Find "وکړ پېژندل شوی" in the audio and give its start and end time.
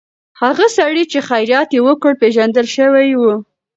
1.87-3.09